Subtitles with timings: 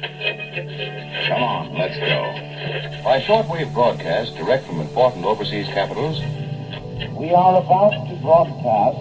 [0.00, 3.02] Come on, let's go.
[3.02, 6.20] By shortwave broadcast direct from important overseas capitals,
[7.16, 8.98] We are about to broadcast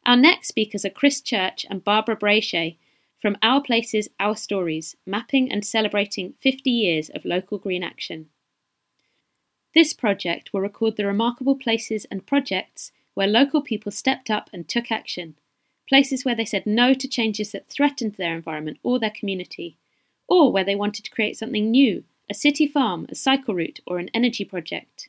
[0.07, 2.77] Our next speakers are Chris Church and Barbara Brayshay
[3.21, 8.29] from Our Places, Our Stories, mapping and celebrating 50 years of local green action.
[9.75, 14.69] This project will record the remarkable places and projects where local people stepped up and
[14.69, 15.35] took action,
[15.89, 19.77] places where they said no to changes that threatened their environment or their community,
[20.29, 23.99] or where they wanted to create something new a city farm, a cycle route, or
[23.99, 25.09] an energy project.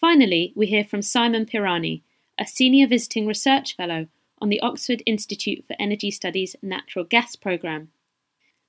[0.00, 2.02] Finally, we hear from Simon Pirani,
[2.38, 4.08] a senior visiting research fellow
[4.38, 7.88] on the Oxford Institute for Energy Studies Natural Gas Programme.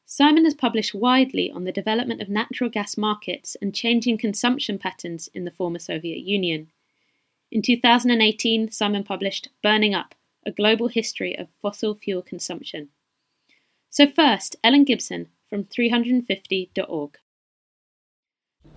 [0.05, 5.27] Simon has published widely on the development of natural gas markets and changing consumption patterns
[5.33, 6.71] in the former Soviet Union.
[7.51, 12.87] In 2018, Simon published Burning Up A Global History of Fossil Fuel Consumption.
[13.89, 17.17] So, first, Ellen Gibson from 350.org.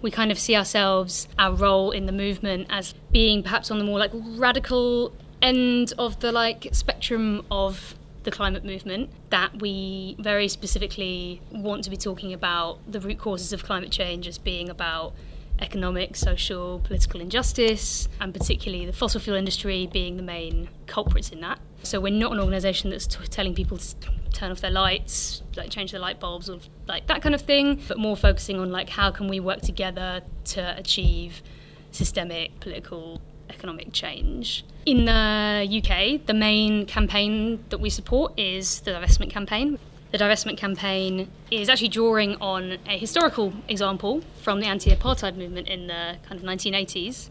[0.02, 3.84] We kind of see ourselves, our role in the movement, as being perhaps on the
[3.84, 5.12] more like radical
[5.42, 11.90] end of the like spectrum of the climate movement that we very specifically want to
[11.90, 15.14] be talking about the root causes of climate change as being about
[15.60, 21.40] economic, social, political injustice, and particularly the fossil fuel industry being the main culprits in
[21.40, 21.58] that.
[21.82, 23.94] So we're not an organisation that's t- telling people to
[24.32, 27.80] turn off their lights, like change their light bulbs, or like that kind of thing,
[27.88, 31.42] but more focusing on like how can we work together to achieve
[31.92, 34.64] systemic political economic change.
[34.86, 39.78] In the UK, the main campaign that we support is the divestment campaign.
[40.12, 45.68] The divestment campaign is actually drawing on a historical example from the anti apartheid movement
[45.68, 47.30] in the kind of 1980s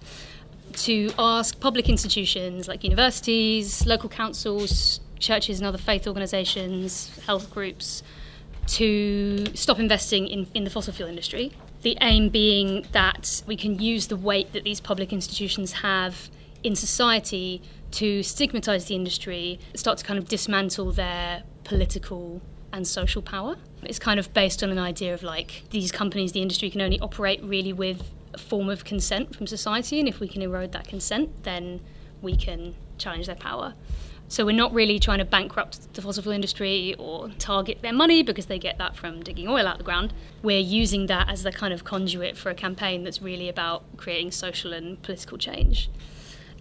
[0.74, 8.02] to ask public institutions like universities, local councils, churches, and other faith organisations, health groups
[8.68, 11.52] to stop investing in, in the fossil fuel industry.
[11.82, 16.30] The aim being that we can use the weight that these public institutions have
[16.64, 17.62] in society
[17.92, 22.42] to stigmatise the industry, start to kind of dismantle their political
[22.74, 23.56] and social power.
[23.84, 27.00] It's kind of based on an idea of like these companies, the industry can only
[27.00, 28.04] operate really with
[28.34, 31.82] a form of consent from society, and if we can erode that consent, then
[32.22, 33.74] we can challenge their power.
[34.28, 38.22] So we're not really trying to bankrupt the fossil fuel industry or target their money
[38.22, 40.14] because they get that from digging oil out of the ground.
[40.44, 44.30] We're using that as the kind of conduit for a campaign that's really about creating
[44.30, 45.90] social and political change.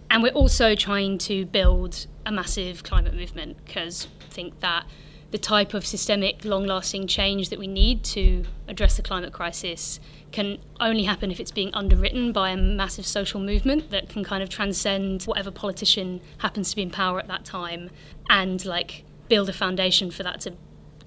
[0.09, 4.85] And we're also trying to build a massive climate movement because I think that
[5.31, 9.99] the type of systemic, long lasting change that we need to address the climate crisis
[10.31, 14.41] can only happen if it's being underwritten by a massive social movement that can kind
[14.41, 17.89] of transcend whatever politician happens to be in power at that time
[18.29, 20.53] and like build a foundation for that to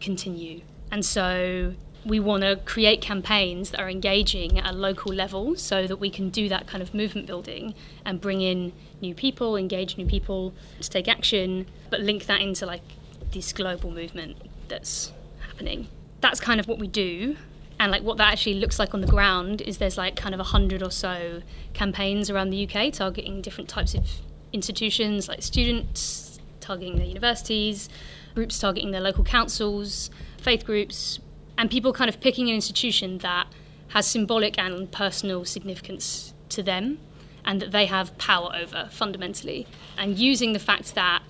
[0.01, 0.61] continue.
[0.91, 1.75] And so
[2.05, 6.11] we want to create campaigns that are engaging at a local level so that we
[6.11, 7.75] can do that kind of movement building
[8.05, 12.67] and bring in new people, engage new people to take action, but link that into
[12.67, 12.83] like
[13.33, 14.37] this global movement
[14.69, 15.13] that's
[15.47, 15.89] happening.
[16.21, 17.37] That's kind of what we do.
[17.81, 20.41] And like what that actually looks like on the ground is there's like kind of
[20.41, 21.43] a hundred or so
[21.75, 24.09] campaigns around the UK targeting different types of
[24.53, 27.89] institutions like students, targeting their universities,
[28.35, 31.19] groups targeting their local councils, faith groups,
[31.59, 33.47] and people kind of picking an institution that
[33.89, 36.99] has symbolic and personal significance to them
[37.45, 39.67] and that they have power over fundamentally.
[39.99, 41.23] And using the fact that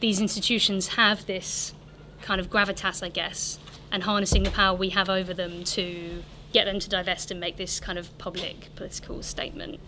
[0.00, 1.74] these institutions have this
[2.22, 3.58] kind of gravitas, I guess,
[3.92, 7.56] and harnessing the power we have over them to get them to divest and make
[7.56, 9.78] this kind of public political statement.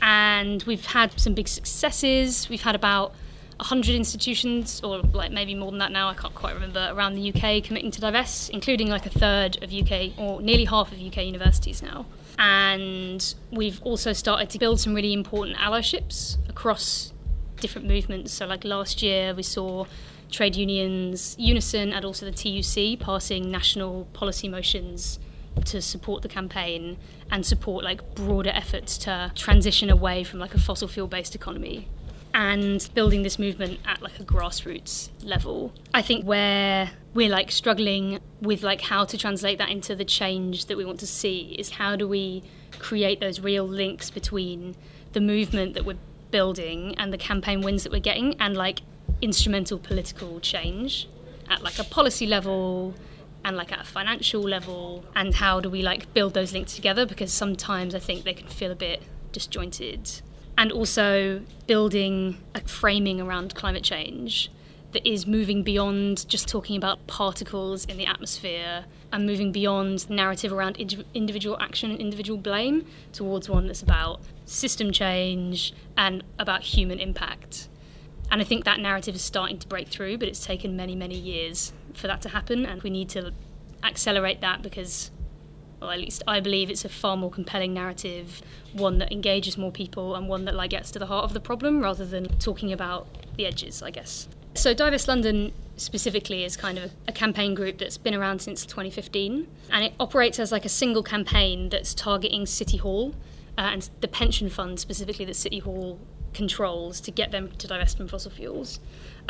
[0.00, 2.48] And we've had some big successes.
[2.48, 3.14] We've had about
[3.56, 7.32] 100 institutions, or like maybe more than that now, I can't quite remember, around the
[7.32, 11.24] UK committing to divest, including like a third of UK, or nearly half of UK
[11.24, 12.06] universities now.
[12.38, 17.12] And we've also started to build some really important allyships across
[17.60, 18.32] different movements.
[18.32, 19.86] So, like last year, we saw
[20.30, 25.18] trade unions, Unison, and also the TUC passing national policy motions
[25.64, 26.96] to support the campaign
[27.30, 31.88] and support like broader efforts to transition away from like a fossil fuel based economy
[32.34, 35.72] and building this movement at like a grassroots level.
[35.94, 40.66] I think where we're like struggling with like how to translate that into the change
[40.66, 42.42] that we want to see is how do we
[42.78, 44.76] create those real links between
[45.14, 45.96] the movement that we're
[46.30, 48.80] building and the campaign wins that we're getting and like
[49.20, 51.08] instrumental political change
[51.48, 52.94] at like a policy level
[53.44, 55.04] and like at a financial level.
[55.14, 57.06] And how do we like build those links together?
[57.06, 59.02] Because sometimes I think they can feel a bit
[59.32, 60.10] disjointed.
[60.56, 64.50] And also building a framing around climate change
[64.92, 70.14] that is moving beyond just talking about particles in the atmosphere and moving beyond the
[70.14, 70.76] narrative around
[71.14, 77.68] individual action and individual blame towards one that's about system change and about human impact.
[78.30, 81.16] And I think that narrative is starting to break through, but it's taken many, many
[81.16, 83.32] years for that to happen, and we need to
[83.82, 85.10] accelerate that because
[85.80, 88.42] well, at least I believe it's a far more compelling narrative,
[88.72, 91.40] one that engages more people and one that like gets to the heart of the
[91.40, 93.06] problem rather than talking about
[93.36, 94.28] the edges, I guess.
[94.58, 99.46] So Divest London specifically is kind of a campaign group that's been around since 2015
[99.70, 103.14] and it operates as like a single campaign that's targeting City Hall
[103.56, 106.00] uh, and the pension fund specifically that City Hall
[106.34, 108.80] controls to get them to divest from fossil fuels.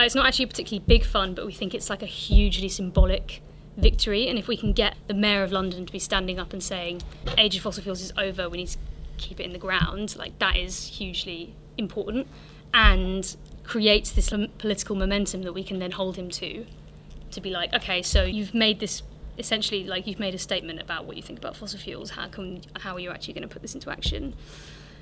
[0.00, 2.70] Uh, it's not actually a particularly big fund, but we think it's like a hugely
[2.70, 3.42] symbolic
[3.76, 4.28] victory.
[4.28, 7.02] And if we can get the Mayor of London to be standing up and saying,
[7.36, 8.78] age of fossil fuels is over, we need to
[9.18, 12.26] keep it in the ground, like that is hugely important
[12.74, 13.36] and
[13.68, 16.64] creates this political momentum that we can then hold him to.
[17.32, 19.02] To be like, okay, so you've made this
[19.36, 22.10] essentially like you've made a statement about what you think about fossil fuels.
[22.10, 24.34] How can how are you actually going to put this into action?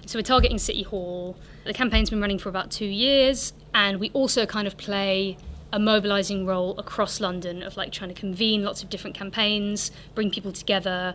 [0.06, 1.36] So we're targeting City Hall.
[1.64, 5.36] The campaign's been running for about two years, and we also kind of play
[5.72, 10.30] a mobilizing role across London of like trying to convene lots of different campaigns, bring
[10.30, 11.14] people together,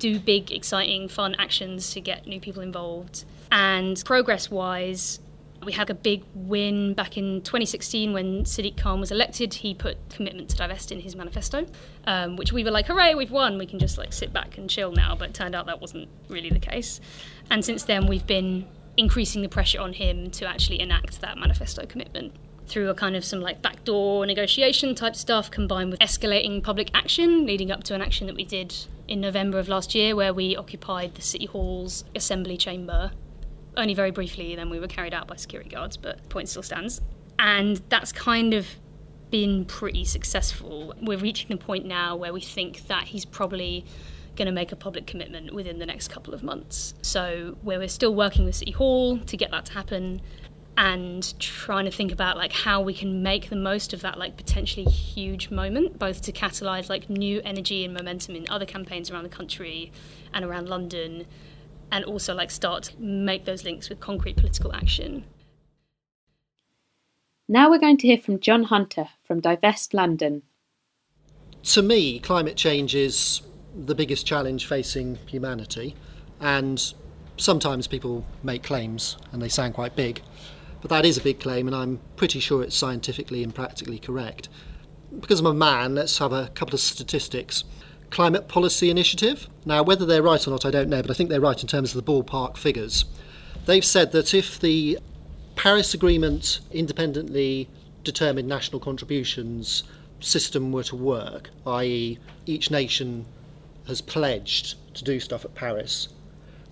[0.00, 3.24] do big, exciting, fun actions to get new people involved.
[3.52, 5.20] And progress wise,
[5.64, 9.54] we had a big win back in 2016 when Sadiq Khan was elected.
[9.54, 11.66] He put commitment to divest in his manifesto,
[12.06, 13.58] um, which we were like, hooray, we've won.
[13.58, 15.14] We can just like sit back and chill now.
[15.16, 17.00] But it turned out that wasn't really the case.
[17.50, 18.66] And since then, we've been
[18.96, 22.34] increasing the pressure on him to actually enact that manifesto commitment
[22.66, 27.46] through a kind of some like backdoor negotiation type stuff combined with escalating public action
[27.46, 28.74] leading up to an action that we did
[29.06, 33.10] in November of last year where we occupied the City Hall's assembly chamber.
[33.78, 36.64] Only very briefly, then we were carried out by security guards, but the point still
[36.64, 37.00] stands.
[37.38, 38.66] And that's kind of
[39.30, 40.94] been pretty successful.
[41.00, 43.84] We're reaching the point now where we think that he's probably
[44.34, 46.94] going to make a public commitment within the next couple of months.
[47.02, 50.22] So, where we're still working with City Hall to get that to happen,
[50.78, 54.36] and trying to think about like how we can make the most of that like
[54.36, 59.24] potentially huge moment both to catalyze like new energy and momentum in other campaigns around
[59.24, 59.90] the country
[60.32, 61.26] and around London
[61.90, 65.24] and also like start to make those links with concrete political action
[67.48, 70.42] now we're going to hear from John Hunter from Divest London
[71.64, 73.42] to me climate change is
[73.74, 75.94] the biggest challenge facing humanity
[76.40, 76.94] and
[77.36, 80.22] sometimes people make claims and they sound quite big
[80.80, 84.48] but that is a big claim, and I'm pretty sure it's scientifically and practically correct.
[85.20, 87.64] Because I'm a man, let's have a couple of statistics.
[88.10, 89.48] Climate Policy Initiative.
[89.64, 91.68] Now, whether they're right or not, I don't know, but I think they're right in
[91.68, 93.04] terms of the ballpark figures.
[93.66, 94.98] They've said that if the
[95.56, 97.68] Paris Agreement independently
[98.04, 99.82] determined national contributions
[100.20, 103.26] system were to work, i.e., each nation
[103.86, 106.08] has pledged to do stuff at Paris.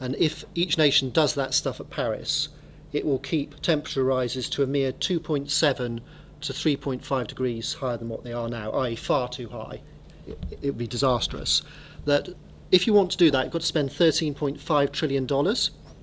[0.00, 2.48] And if each nation does that stuff at Paris,
[2.92, 6.00] it will keep temperature rises to a mere 2.7
[6.40, 9.80] to 3.5 degrees higher than what they are now, i.e., far too high.
[10.26, 11.62] It, would be disastrous.
[12.04, 12.28] That
[12.70, 15.26] if you want to do that, you've got to spend $13.5 trillion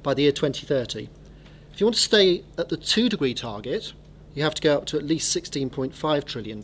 [0.04, 1.10] by the year 2030.
[1.74, 3.94] If you want to stay at the 2 degree target,
[4.34, 6.62] you have to go up to at least $16.5 trillion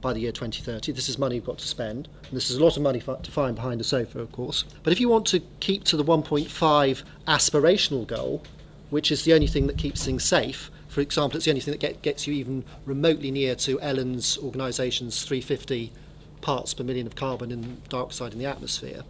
[0.00, 0.92] by the year 2030.
[0.92, 2.08] This is money you've got to spend.
[2.28, 4.64] And this is a lot of money to find behind a sofa, of course.
[4.82, 8.42] But if you want to keep to the 1.5 aspirational goal,
[8.90, 11.72] which is the only thing that keeps things safe, for example, it's the only thing
[11.72, 15.92] that get, gets you even remotely near to Ellen's organisation's 350
[16.40, 19.02] parts per million of carbon in dioxide in the atmosphere,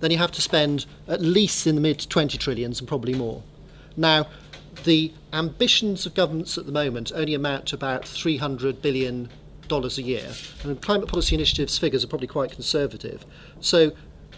[0.00, 3.42] then you have to spend at least in the mid 20 trillions and probably more.
[3.96, 4.26] Now,
[4.84, 9.28] the ambitions of governments at the moment only amount to about 300 billion
[9.68, 10.32] dollars a year,
[10.64, 13.24] and climate policy initiatives figures are probably quite conservative.
[13.60, 13.92] So,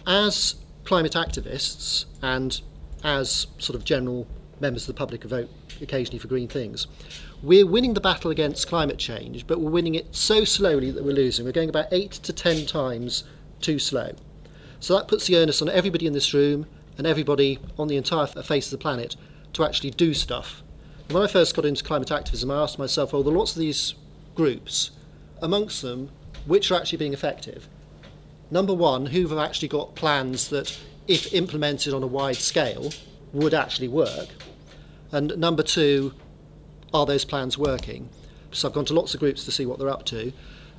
[0.05, 2.61] as climate activists and
[3.03, 4.27] as sort of general
[4.59, 5.49] members of the public who vote
[5.81, 6.87] occasionally for green things,
[7.43, 11.13] we're winning the battle against climate change, but we're winning it so slowly that we're
[11.13, 11.45] losing.
[11.45, 13.23] We're going about eight to ten times
[13.61, 14.15] too slow.
[14.79, 18.27] So that puts the onus on everybody in this room and everybody on the entire
[18.27, 19.15] face of the planet
[19.53, 20.61] to actually do stuff.
[21.09, 23.59] when I first got into climate activism, I asked myself, well, there are lots of
[23.59, 23.93] these
[24.33, 24.91] groups,
[25.41, 26.09] amongst them,
[26.45, 27.67] which are actually being effective.
[28.51, 30.77] Number one, who have actually got plans that,
[31.07, 32.91] if implemented on a wide scale,
[33.33, 34.27] would actually work?
[35.11, 36.13] And number two,
[36.93, 38.09] are those plans working?
[38.51, 40.31] So I've gone to lots of groups to see what they're up to.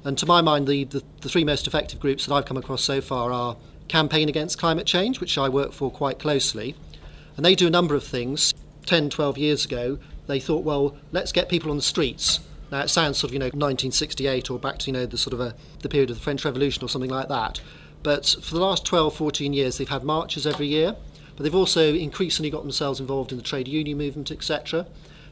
[0.04, 2.82] And to my mind, the, the, the three most effective groups that I've come across
[2.82, 3.56] so far are
[3.88, 6.74] Campaign Against Climate Change, which I work for quite closely.
[7.36, 8.54] And they do a number of things.
[8.86, 12.40] 10, 12 years ago, they thought, well, let's get people on the streets.
[12.70, 15.34] Now it sounds sort of, you know, 1968 or back to, you know, the sort
[15.34, 17.60] of a, the period of the French Revolution or something like that.
[18.02, 20.96] But for the last 12, 14 years, they've had marches every year.
[21.36, 24.86] But they've also increasingly got themselves involved in the trade union movement, etc.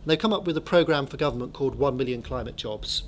[0.07, 3.05] They've come up with a programme for government called 1 Million Climate Jobs.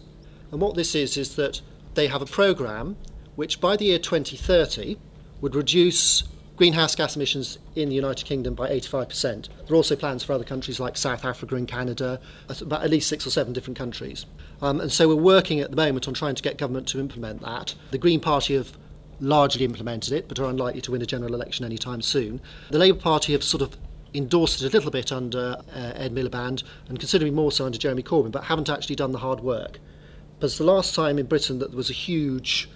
[0.51, 1.61] And what this is, is that
[1.95, 2.97] they have a programme
[3.35, 4.97] which by the year 2030
[5.41, 6.25] would reduce
[6.57, 9.49] greenhouse gas emissions in the United Kingdom by 85%.
[9.49, 13.09] There are also plans for other countries like South Africa and Canada, about at least
[13.09, 14.25] six or seven different countries.
[14.63, 17.43] Um, and so we're working at the moment on trying to get government to implement
[17.43, 17.75] that.
[17.91, 18.73] The Green Party have
[19.21, 22.41] largely implemented it, but are unlikely to win a general election anytime soon.
[22.71, 23.77] The Labour Party have sort of
[24.17, 28.03] endorsed it a little bit under uh, Ed Miliband and considerably more so under Jeremy
[28.03, 29.79] Corbyn, but haven't actually done the hard work.
[30.39, 32.69] Because the last time in Britain that there was a huge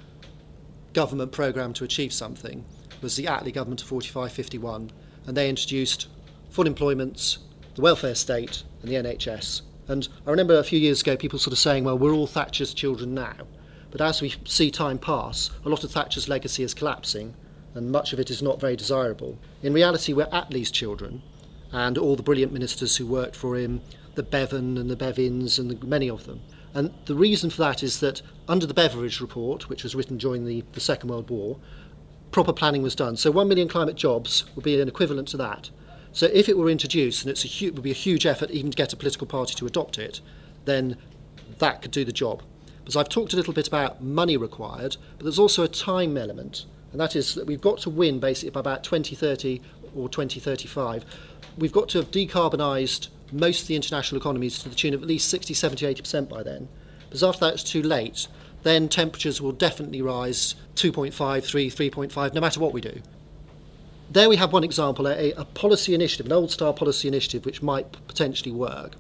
[0.93, 2.65] government programme to achieve something
[3.01, 4.91] was the Attlee government of 45-51,
[5.27, 6.09] and they introduced
[6.51, 7.39] full employment,
[7.75, 9.63] the welfare state, and the NHS.
[9.89, 12.75] And I remember a few years ago people sort of saying, well, we're all Thatcher's
[12.75, 13.35] children now.
[13.91, 17.35] But as we see time pass, a lot of Thatcher's legacy is collapsing,
[17.75, 19.39] and much of it is not very desirable.
[19.63, 21.23] In reality, we're Attlee's children,
[21.73, 23.81] and all the brilliant ministers who worked for him,
[24.15, 26.41] the Bevan and the Bevins, and the, many of them.
[26.75, 30.45] And the reason for that is that under the Beveridge report, which was written during
[30.45, 31.59] the, the Second World War,
[32.31, 33.17] proper planning was done.
[33.17, 35.71] So one million climate jobs would be an equivalent to that.
[36.13, 38.51] So if it were introduced, and it's a hu- it would be a huge effort
[38.51, 40.21] even to get a political party to adopt it,
[40.65, 40.97] then
[41.59, 42.43] that could do the job.
[42.79, 46.67] Because I've talked a little bit about money required, but there's also a time element,
[46.93, 49.61] and that is that we've got to win basically by about 2030
[49.95, 51.05] or 2035.
[51.61, 55.09] We've got to have decarbonised most of the international economies to the tune of at
[55.09, 56.69] least 60, 70, 80% by then.
[57.01, 58.29] Because after that, it's too late.
[58.63, 63.03] Then temperatures will definitely rise 2.5, 3, 3.5, no matter what we do.
[64.11, 67.63] There we have one example, a, a policy initiative, an old style policy initiative which
[67.63, 68.93] might potentially work.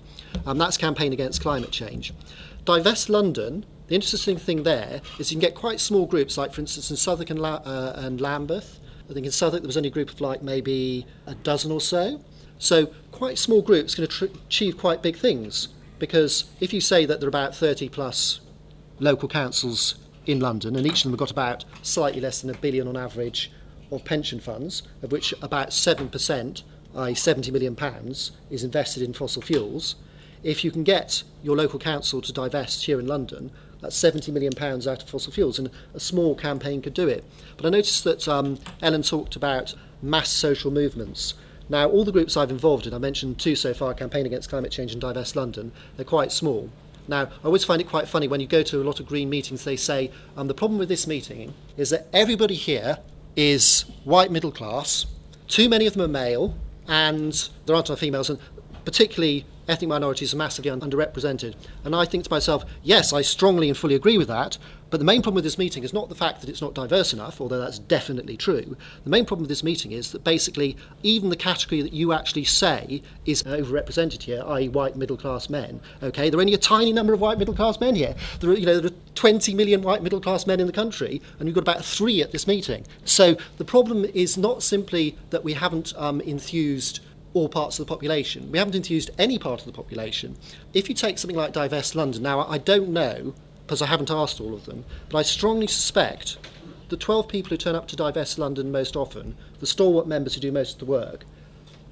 [0.46, 2.12] Um, that's campaign against climate change.
[2.66, 6.60] Divest London, the interesting thing there is you can get quite small groups, like for
[6.60, 8.78] instance in Southwark and, La- uh, and Lambeth.
[9.08, 11.80] I think in Southwark there was only a group of like maybe a dozen or
[11.80, 12.20] so.
[12.60, 17.26] So quite small groups can achieve quite big things because if you say that there
[17.26, 18.40] are about 30 plus
[18.98, 19.94] local councils
[20.26, 22.98] in London and each of them have got about slightly less than a billion on
[22.98, 23.50] average
[23.90, 26.62] of pension funds, of which about 7%,
[26.96, 27.14] i.e.
[27.14, 29.96] 70 million pounds, is invested in fossil fuels.
[30.42, 33.50] If you can get your local council to divest here in London,
[33.80, 37.24] that's 70 million pounds out of fossil fuels, and a small campaign could do it.
[37.56, 41.34] But I noticed that um, Ellen talked about mass social movements.
[41.70, 44.72] Now, all the groups I've involved in, I mentioned two so far Campaign Against Climate
[44.72, 46.68] Change and Divest London, they're quite small.
[47.06, 49.30] Now, I always find it quite funny when you go to a lot of green
[49.30, 52.98] meetings, they say, um, the problem with this meeting is that everybody here
[53.36, 55.06] is white middle class,
[55.46, 56.56] too many of them are male,
[56.88, 58.40] and there aren't enough females, and
[58.84, 61.54] particularly ethnic minorities are massively underrepresented.
[61.84, 64.58] And I think to myself, yes, I strongly and fully agree with that.
[64.90, 67.12] But the main problem with this meeting is not the fact that it's not diverse
[67.12, 68.76] enough, although that's definitely true.
[69.04, 72.42] The main problem with this meeting is that basically, even the category that you actually
[72.42, 76.92] say is overrepresented here, i.e., white middle class men, okay, there are only a tiny
[76.92, 78.16] number of white middle class men here.
[78.40, 81.22] There are, you know, there are 20 million white middle class men in the country,
[81.38, 82.84] and you've got about three at this meeting.
[83.04, 86.98] So the problem is not simply that we haven't um, enthused
[87.32, 88.50] all parts of the population.
[88.50, 90.36] We haven't enthused any part of the population.
[90.74, 93.34] If you take something like Divest London, now I don't know,
[93.66, 96.38] because I haven't asked all of them, but I strongly suspect
[96.88, 100.40] the 12 people who turn up to Divest London most often, the stalwart members who
[100.40, 101.24] do most of the work,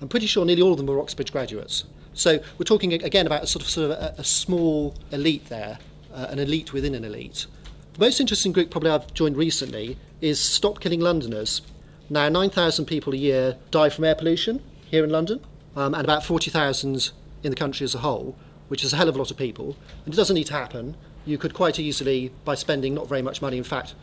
[0.00, 1.84] I'm pretty sure nearly all of them are Oxbridge graduates.
[2.14, 5.78] So we're talking again about a sort of, sort of a, a small elite there,
[6.12, 7.46] uh, an elite within an elite.
[7.94, 11.62] The most interesting group probably I've joined recently is Stop Killing Londoners.
[12.10, 15.40] Now, 9,000 people a year die from air pollution here in London,
[15.76, 17.10] um, and about 40,000
[17.42, 18.36] in the country as a whole,
[18.68, 19.76] which is a hell of a lot of people.
[20.04, 20.96] And it doesn't need to happen.
[21.24, 23.94] You could quite easily, by spending not very much money, in fact,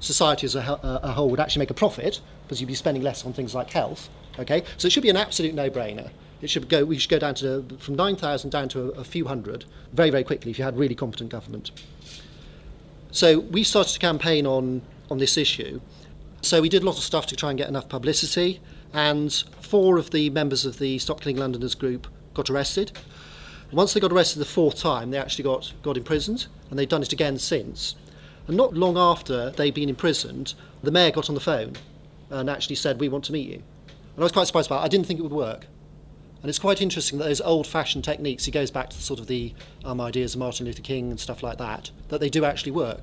[0.00, 3.24] society as a, a whole would actually make a profit because you'd be spending less
[3.24, 4.08] on things like health.
[4.38, 6.10] Okay, so it should be an absolute no-brainer.
[6.42, 6.84] It should go.
[6.84, 9.64] We should go down to from 9,000 down to a, a few hundred
[9.94, 11.70] very, very quickly if you had really competent government.
[13.10, 15.80] So we started to campaign on on this issue.
[16.42, 18.60] So we did a lot of stuff to try and get enough publicity
[18.96, 22.92] and four of the members of the Stop Killing Londoners group got arrested.
[23.70, 27.02] Once they got arrested the fourth time, they actually got, got imprisoned, and they've done
[27.02, 27.94] it again since.
[28.46, 31.74] And not long after they'd been imprisoned, the mayor got on the phone
[32.30, 33.56] and actually said, We want to meet you.
[33.56, 34.86] And I was quite surprised about it.
[34.86, 35.66] I didn't think it would work.
[36.40, 39.26] And it's quite interesting that those old fashioned techniques, he goes back to sort of
[39.26, 39.52] the
[39.84, 43.02] um, ideas of Martin Luther King and stuff like that, that they do actually work.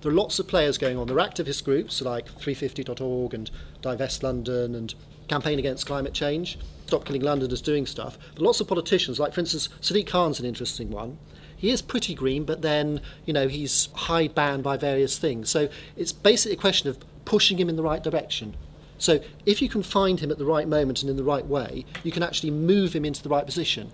[0.00, 1.06] There are lots of players going on.
[1.06, 3.50] There are activist groups like 350.org and
[3.82, 4.94] Divest London and
[5.30, 6.58] Campaign Against Climate Change.
[6.88, 8.18] Stop Killing London is doing stuff.
[8.34, 11.18] But lots of politicians, like for instance, Sadiq Khan's an interesting one.
[11.56, 15.48] He is pretty green, but then, you know, he's hidebound by various things.
[15.48, 18.56] So it's basically a question of pushing him in the right direction.
[18.98, 21.84] So if you can find him at the right moment and in the right way,
[22.02, 23.92] you can actually move him into the right position.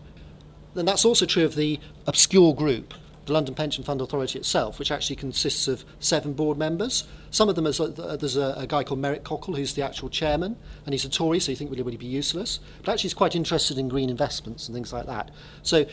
[0.74, 2.94] And that's also true of the obscure group
[3.26, 7.04] the London Pension Fund Authority itself, which actually consists of seven board members.
[7.30, 10.08] Some of them, is, uh, there's a, a, guy called Merrick Cockell, who's the actual
[10.08, 12.60] chairman, and he's a Tory, so you think really would he be useless.
[12.82, 15.32] But actually, he's quite interested in green investments and things like that.
[15.62, 15.86] So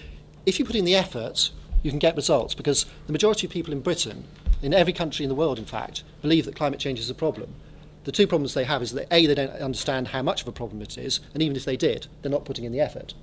[0.46, 1.50] if you put in the effort,
[1.82, 4.24] you can get results, because the majority of people in Britain,
[4.62, 7.54] in every country in the world, in fact, believe that climate change is a problem.
[8.04, 10.52] The two problems they have is that A, they don't understand how much of a
[10.52, 13.16] problem it is, and even if they did, they're not putting in the effort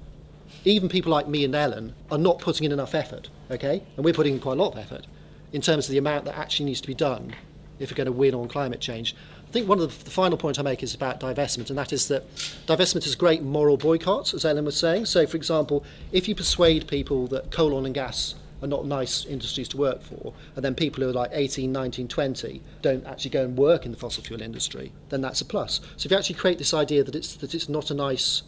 [0.65, 3.83] even people like me and Ellen are not putting in enough effort, okay?
[3.97, 5.07] And we're putting in quite a lot of effort
[5.53, 7.35] in terms of the amount that actually needs to be done
[7.79, 9.17] if we're going to win on climate change.
[9.49, 12.07] I think one of the, final point I make is about divestment, and that is
[12.09, 12.29] that
[12.67, 15.07] divestment is great moral boycotts, as Ellen was saying.
[15.07, 19.25] So, for example, if you persuade people that coal, oil, and gas are not nice
[19.25, 23.31] industries to work for, and then people who are like 18, 19, 20 don't actually
[23.31, 25.81] go and work in the fossil fuel industry, then that's a plus.
[25.97, 28.43] So if you actually create this idea that it's that it's not a nice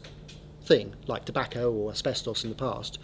[0.64, 2.98] thing, like tobacco or asbestos in the past.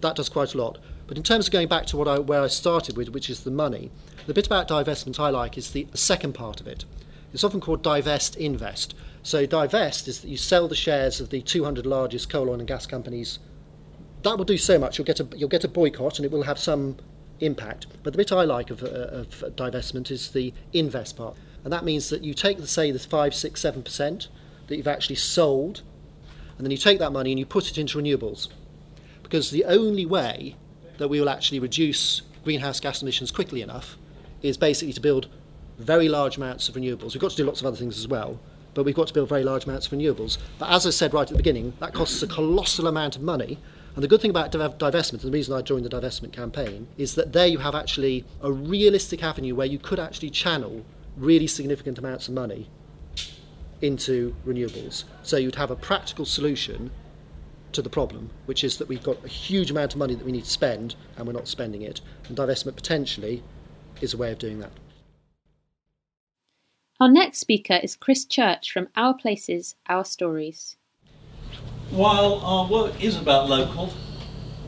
[0.00, 0.78] That does quite a lot.
[1.06, 3.44] But in terms of going back to what I, where I started with, which is
[3.44, 3.90] the money,
[4.26, 6.84] the bit about divestment I like is the second part of it.
[7.32, 8.94] It's often called divest invest.
[9.22, 12.68] So divest is that you sell the shares of the 200 largest coal, oil and
[12.68, 13.38] gas companies.
[14.22, 14.98] That will do so much.
[14.98, 16.96] You'll get a, you'll get a boycott and it will have some
[17.40, 17.86] impact.
[18.02, 21.36] But the bit I like of, uh, of divestment is the invest part.
[21.64, 24.28] And that means that you take, the, say, the 5, 6, 7%
[24.66, 25.82] that you've actually sold
[26.56, 28.48] and then you take that money and you put it into renewables.
[29.22, 30.56] Because the only way
[30.98, 33.96] that we will actually reduce greenhouse gas emissions quickly enough
[34.42, 35.28] is basically to build
[35.78, 37.14] very large amounts of renewables.
[37.14, 38.38] We've got to do lots of other things as well,
[38.74, 40.38] but we've got to build very large amounts of renewables.
[40.58, 43.58] But as I said right at the beginning, that costs a colossal amount of money.
[43.94, 47.14] And the good thing about divestment, and the reason I joined the divestment campaign, is
[47.14, 50.84] that there you have actually a realistic avenue where you could actually channel
[51.16, 52.68] really significant amounts of money
[53.80, 55.04] into renewables.
[55.22, 56.90] So you'd have a practical solution
[57.72, 60.32] to the problem, which is that we've got a huge amount of money that we
[60.32, 62.00] need to spend and we're not spending it.
[62.28, 63.42] And divestment potentially
[64.00, 64.72] is a way of doing that.
[67.00, 70.76] Our next speaker is Chris Church from Our Places, Our Stories.
[71.90, 73.92] While our work is about local,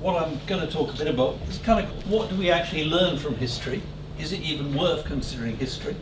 [0.00, 2.84] what I'm going to talk a bit about is kind of what do we actually
[2.84, 3.80] learn from history?
[4.18, 5.96] Is it even worth considering history?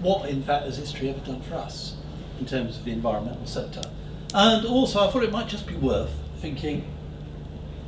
[0.00, 1.96] What, in fact, has history ever done for us?
[2.42, 3.82] In terms of the environmental sector.
[4.34, 6.84] And also, I thought it might just be worth thinking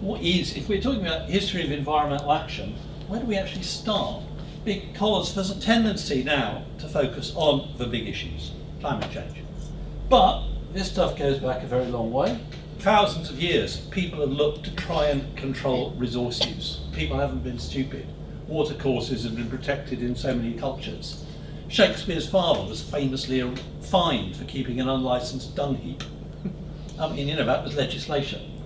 [0.01, 2.77] what is, if we're talking about history of environmental action,
[3.09, 4.23] where do we actually start?
[4.65, 9.39] Because there's a tendency now to focus on the big issues, climate change.
[10.09, 12.39] But this stuff goes back a very long way.
[12.79, 16.81] thousands of years, people have looked to try and control resource use.
[16.93, 18.07] People haven't been stupid.
[18.47, 21.25] Watercourses have been protected in so many cultures.
[21.75, 23.43] Shakespeare's father was famously
[23.81, 26.05] fined for keeping an unlicensed dung heap.
[27.01, 28.63] I mean, you know, that was legislation.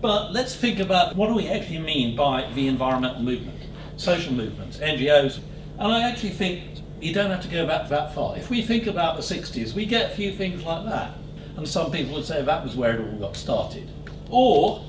[0.00, 3.60] But let's think about what do we actually mean by the environmental movement,
[3.96, 5.38] social movements, NGOs.
[5.78, 8.36] And I actually think you don't have to go back that far.
[8.36, 11.12] If we think about the 60s, we get a few things like that.
[11.56, 13.88] And some people would say that was where it all got started.
[14.30, 14.84] Or,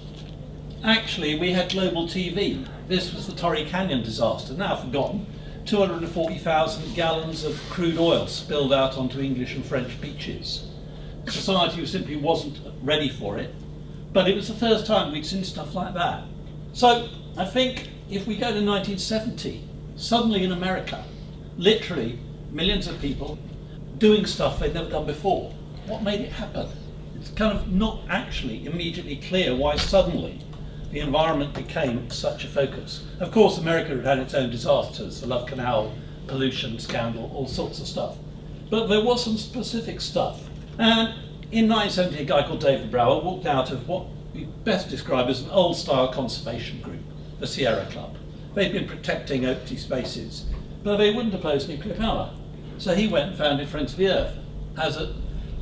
[0.83, 2.67] actually, we had global TV.
[2.87, 5.27] This was the Torrey Canyon disaster, now forgotten.
[5.69, 10.67] 240,000 gallons of crude oil spilled out onto English and French beaches.
[11.27, 13.53] Society simply wasn't ready for it,
[14.11, 16.23] but it was the first time we'd seen stuff like that.
[16.73, 19.63] So I think if we go to 1970,
[19.95, 21.03] suddenly in America,
[21.55, 22.17] literally
[22.51, 23.37] millions of people
[23.99, 25.53] doing stuff they'd never done before.
[25.85, 26.67] What made it happen?
[27.15, 30.41] It's kind of not actually immediately clear why suddenly
[30.91, 33.03] the environment became such a focus.
[33.19, 35.93] Of course, America had had its own disasters, the Love Canal
[36.27, 38.17] pollution scandal, all sorts of stuff.
[38.69, 40.41] But there was some specific stuff.
[40.77, 41.13] And
[41.51, 45.41] in 1970, a guy called David Brower walked out of what we best describe as
[45.41, 47.01] an old style conservation group,
[47.39, 48.15] the Sierra Club.
[48.53, 50.45] They'd been protecting empty spaces,
[50.83, 52.33] but they wouldn't oppose nuclear power.
[52.77, 54.35] So he went and founded Friends of the Earth
[54.77, 55.07] as a,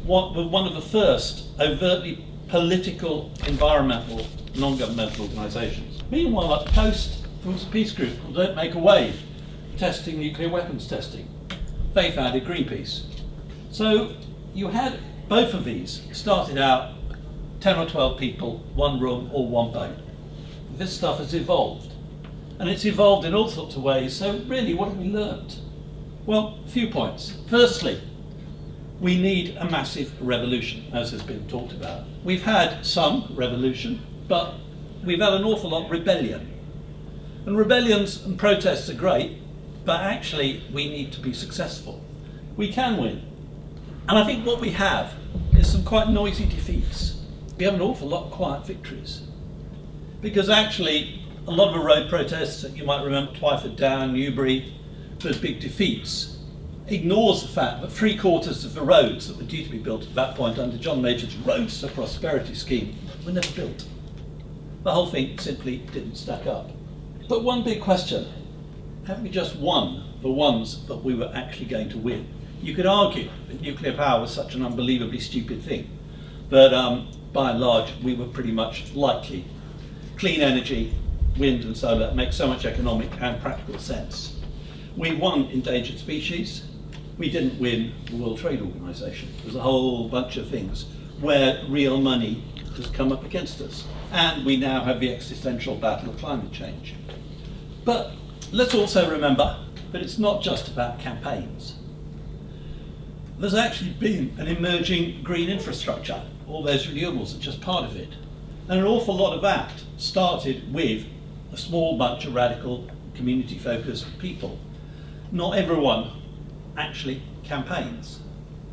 [0.04, 4.26] one of the first overtly political, environmental,
[4.58, 6.02] non-governmental organisations.
[6.10, 9.22] Meanwhile, the coast, there was a peace group called Don't Make a Wave,
[9.78, 11.28] testing nuclear weapons testing.
[11.93, 13.04] They founded Greenpeace.
[13.72, 14.13] So
[14.54, 16.96] you had both of these started out
[17.60, 19.96] 10 or 12 people, one room or one boat.
[20.78, 21.93] This stuff has evolved.
[22.60, 24.15] And it's evolved in all sorts of ways.
[24.15, 25.60] So really, what have we learnt?
[26.26, 27.38] Well, a few points.
[27.48, 28.02] Firstly,
[29.00, 32.06] we need a massive revolution, as has been talked about.
[32.24, 34.56] We've had some revolution, but
[35.04, 36.54] we've had an awful lot of rebellion.
[37.46, 39.38] And rebellions and protests are great,
[39.86, 42.04] but actually we need to be successful.
[42.56, 43.22] We can win.
[44.10, 45.13] And I think what we have
[45.54, 47.22] is some quite noisy defeats.
[47.58, 49.22] We have an awful lot of quiet victories.
[50.22, 54.74] Because actually, a lot of the road protests that you might remember, Twyford Down, Newbury,
[55.20, 56.38] those big defeats,
[56.88, 60.04] ignores the fact that three quarters of the roads that were due to be built
[60.04, 63.86] at that point under John Major's Roads to Prosperity scheme were never built.
[64.84, 66.70] The whole thing simply didn't stack up.
[67.28, 68.28] But one big question
[69.06, 72.28] haven't we just won the ones that we were actually going to win?
[72.62, 75.90] You could argue that nuclear power was such an unbelievably stupid thing,
[76.50, 79.46] but um, by and large, we were pretty much likely.
[80.18, 80.94] Clean energy,
[81.38, 84.36] wind and solar make so much economic and practical sense.
[84.98, 86.66] We won endangered species,
[87.18, 89.30] we didn't win the World Trade Organization.
[89.44, 90.86] There's a whole bunch of things
[91.20, 92.44] where real money
[92.76, 93.86] has come up against us.
[94.12, 96.96] And we now have the existential battle of climate change.
[97.84, 98.12] But
[98.52, 99.60] let's also remember
[99.91, 101.76] that it's not just about campaigns.
[103.39, 106.22] There's actually been an emerging green infrastructure.
[106.48, 108.10] All those renewables are just part of it.
[108.67, 111.06] And an awful lot of that started with
[111.54, 114.60] a small bunch of radical, community focused people.
[115.32, 116.12] Not everyone
[116.78, 118.20] actually campaigns.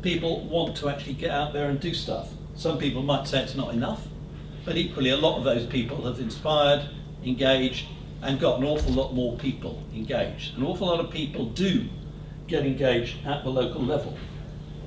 [0.01, 2.29] People want to actually get out there and do stuff.
[2.55, 4.07] Some people might say it's not enough,
[4.65, 6.89] but equally a lot of those people have inspired,
[7.23, 7.85] engaged,
[8.21, 10.57] and got an awful lot more people engaged.
[10.57, 11.87] An awful lot of people do
[12.47, 14.17] get engaged at the local level.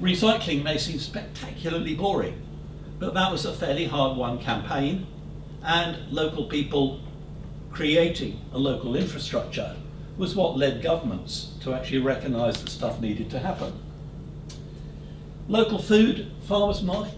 [0.00, 2.42] Recycling may seem spectacularly boring,
[2.98, 5.06] but that was a fairly hard won campaign,
[5.62, 7.00] and local people
[7.70, 9.76] creating a local infrastructure
[10.16, 13.72] was what led governments to actually recognise that stuff needed to happen.
[15.46, 17.14] Local food, farmers market.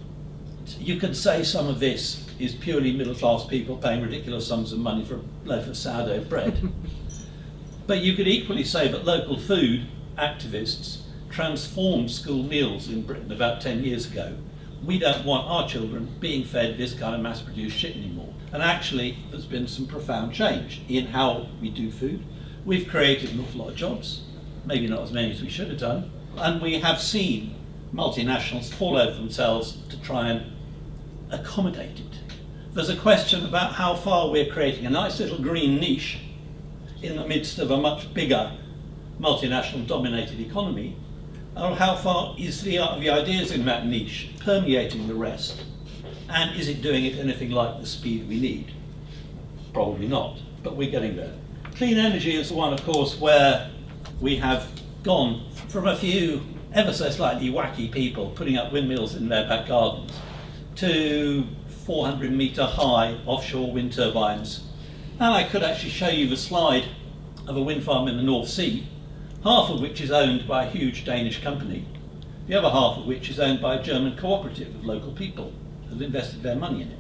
[0.78, 4.78] You could say some of this is purely middle class people paying ridiculous sums of
[4.78, 6.70] money for a loaf of sourdough bread.
[7.86, 13.60] but you could equally say that local food activists transformed school meals in Britain about
[13.60, 14.36] 10 years ago.
[14.84, 18.32] We don't want our children being fed this kind of mass produced shit anymore.
[18.52, 22.24] And actually, there's been some profound change in how we do food,
[22.64, 24.20] We've created an awful lot of jobs,
[24.66, 27.54] maybe not as many as we should have done, and we have seen
[27.94, 30.52] multinationals fall over themselves to try and
[31.30, 32.18] accommodate it.
[32.72, 36.18] There's a question about how far we're creating a nice little green niche
[37.02, 38.52] in the midst of a much bigger
[39.18, 40.96] multinational dominated economy,
[41.56, 45.64] or how far is the, uh, the ideas in that niche permeating the rest?
[46.28, 48.72] And is it doing it anything like the speed we need?
[49.72, 51.34] Probably not, but we're getting there.
[51.74, 53.70] Clean energy is the one, of course, where
[54.20, 54.68] we have
[55.02, 59.66] gone from a few ever so slightly wacky people putting up windmills in their back
[59.66, 60.12] gardens
[60.80, 61.46] to
[61.84, 64.64] 400 metre high offshore wind turbines.
[65.18, 66.84] And I could actually show you the slide
[67.46, 68.88] of a wind farm in the North Sea,
[69.44, 71.84] half of which is owned by a huge Danish company,
[72.46, 75.52] the other half of which is owned by a German cooperative of local people
[75.84, 76.98] who have invested their money in it.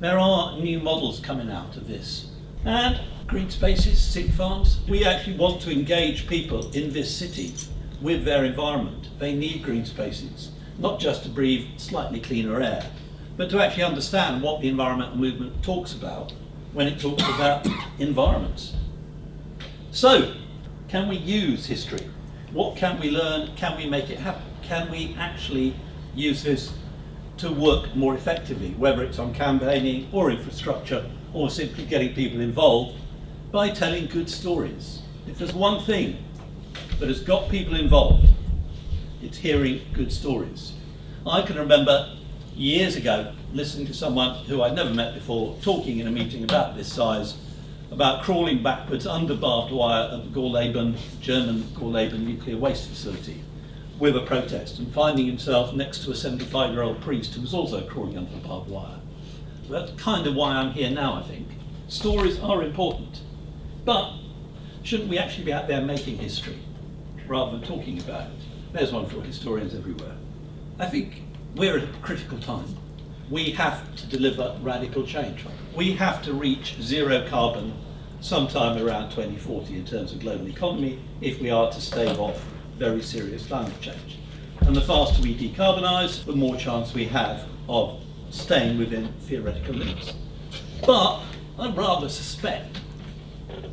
[0.00, 2.30] There are new models coming out of this.
[2.66, 7.54] And green spaces, sink farms, we actually want to engage people in this city
[8.02, 9.08] with their environment.
[9.18, 12.84] They need green spaces, not just to breathe slightly cleaner air,
[13.36, 16.32] but to actually understand what the environmental movement talks about
[16.72, 17.66] when it talks about
[17.98, 18.74] environments.
[19.90, 20.34] So,
[20.88, 22.08] can we use history?
[22.52, 23.54] What can we learn?
[23.56, 24.42] Can we make it happen?
[24.62, 25.74] Can we actually
[26.14, 26.72] use this
[27.38, 32.98] to work more effectively, whether it's on campaigning or infrastructure or simply getting people involved
[33.50, 35.02] by telling good stories?
[35.26, 36.22] If there's one thing
[36.98, 38.28] that has got people involved,
[39.22, 40.72] it's hearing good stories.
[41.26, 42.16] I can remember
[42.54, 46.76] years ago listening to someone who I'd never met before talking in a meeting about
[46.76, 47.36] this size
[47.92, 53.44] about crawling backwards under barbed wire at the Gorleben, German Gorleben nuclear waste facility
[53.98, 57.54] with a protest and finding himself next to a 75 year old priest who was
[57.54, 58.98] also crawling under the barbed wire.
[59.68, 61.48] That's kind of why I'm here now, I think.
[61.88, 63.20] Stories are important,
[63.84, 64.14] but
[64.82, 66.58] shouldn't we actually be out there making history
[67.28, 68.41] rather than talking about it?
[68.72, 70.16] There's one for historians everywhere.
[70.78, 71.22] I think
[71.56, 72.64] we're at a critical time.
[73.28, 75.44] We have to deliver radical change.
[75.76, 77.74] We have to reach zero carbon
[78.22, 82.42] sometime around 2040 in terms of global economy if we are to stave off
[82.78, 84.18] very serious climate change.
[84.62, 90.14] And the faster we decarbonise, the more chance we have of staying within theoretical limits.
[90.86, 91.20] But
[91.58, 92.80] I rather suspect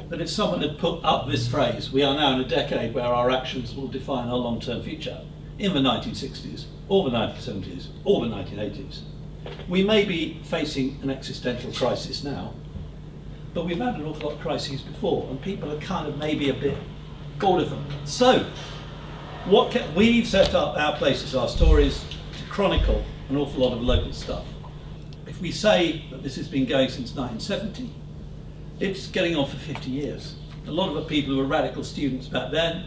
[0.09, 3.05] that if someone had put up this phrase, we are now in a decade where
[3.05, 5.21] our actions will define our long term future,
[5.59, 9.01] in the 1960s, or the 1970s, or the 1980s,
[9.67, 12.53] we may be facing an existential crisis now,
[13.53, 16.49] but we've had an awful lot of crises before, and people are kind of maybe
[16.49, 16.77] a bit
[17.39, 17.85] bored of them.
[18.05, 18.45] So,
[19.45, 22.03] what can, we've set up our places, our stories,
[22.37, 24.45] to chronicle an awful lot of local stuff.
[25.27, 27.93] If we say that this has been going since 1970,
[28.79, 30.35] it's getting on for 50 years.
[30.67, 32.85] A lot of the people who were radical students back then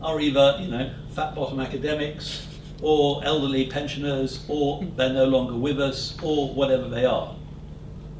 [0.00, 2.46] are either, you know, fat bottom academics,
[2.80, 7.36] or elderly pensioners, or they're no longer with us, or whatever they are.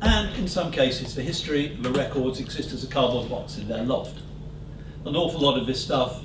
[0.03, 3.83] And in some cases, the history, the records exist as a cardboard box in their
[3.83, 4.19] loft.
[5.05, 6.23] An awful lot of this stuff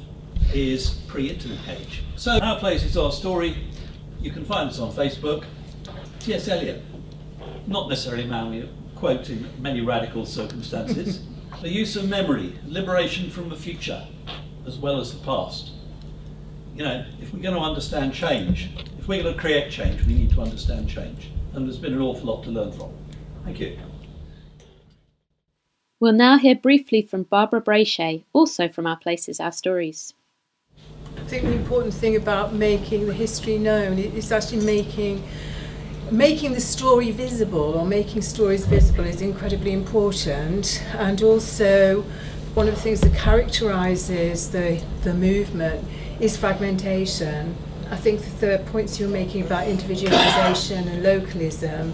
[0.54, 2.04] is pre-internet age.
[2.16, 3.58] So our place is our story.
[4.20, 5.46] You can find us on Facebook.
[6.20, 6.48] T.S.
[6.48, 6.84] Eliot,
[7.66, 11.22] not necessarily we quote in many radical circumstances.
[11.62, 14.06] the use of memory, liberation from the future,
[14.66, 15.72] as well as the past.
[16.76, 20.14] You know, if we're going to understand change, if we're going to create change, we
[20.14, 21.32] need to understand change.
[21.54, 22.92] And there's been an awful lot to learn from.
[23.44, 23.78] Thank you.
[26.00, 30.14] We'll now hear briefly from Barbara Brayshay, also from Our Places, Our Stories.
[31.18, 35.24] I think the important thing about making the history known is actually making
[36.12, 42.02] making the story visible or making stories visible is incredibly important and also
[42.54, 45.86] one of the things that characterizes the, the movement
[46.20, 47.56] is fragmentation.
[47.92, 51.94] I think the points you're making about individualization and localism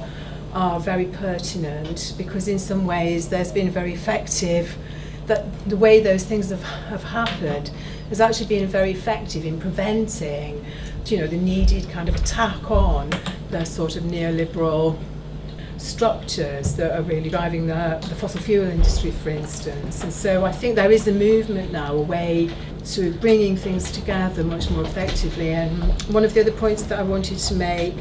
[0.53, 4.77] are very pertinent because in some ways there's been very effective
[5.25, 7.71] that the way those things have, have happened
[8.09, 10.63] has actually been very effective in preventing
[11.07, 13.09] you know the needed kind of attack on
[13.53, 14.97] the sort of neoliberal
[15.77, 20.03] structures that are really driving the, the fossil fuel industry, for instance.
[20.03, 22.49] And so I think there is a movement now, a way
[22.85, 25.51] to bringing things together much more effectively.
[25.51, 25.71] And
[26.11, 27.95] one of the other points that I wanted to make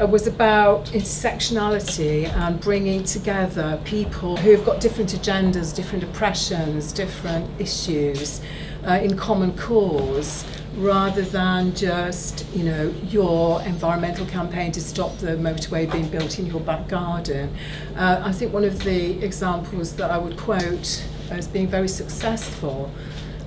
[0.00, 6.92] uh, was about intersectionality and bringing together people who have got different agendas, different oppressions,
[6.92, 8.40] different issues
[8.86, 10.44] uh, in common cause
[10.76, 16.46] rather than just, you know, your environmental campaign to stop the motorway being built in
[16.46, 17.54] your back garden.
[17.96, 22.90] Uh, I think one of the examples that I would quote as being very successful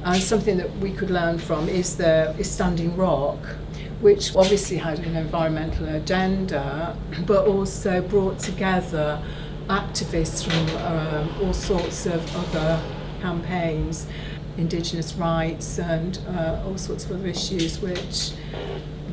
[0.04, 3.40] and something that we could learn from is the is Standing Rock,
[4.02, 9.22] which obviously had an environmental agenda, but also brought together
[9.68, 12.80] activists from um, all sorts of other
[13.22, 14.06] campaigns
[14.58, 18.32] Indigenous rights and uh, all sorts of other issues, which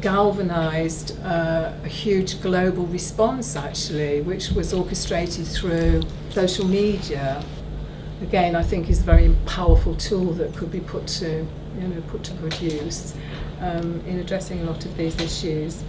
[0.00, 7.42] galvanized uh, a huge global response actually, which was orchestrated through social media.
[8.20, 11.46] Again, I think is a very powerful tool that could be put to,
[11.80, 13.14] you know, put to good use
[13.60, 15.82] um, in addressing a lot of these issues.